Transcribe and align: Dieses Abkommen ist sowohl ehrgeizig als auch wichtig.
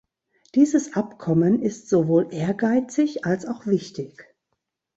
Dieses 0.55 0.95
Abkommen 0.95 1.61
ist 1.61 1.87
sowohl 1.87 2.33
ehrgeizig 2.33 3.23
als 3.23 3.45
auch 3.45 3.67
wichtig. 3.67 4.35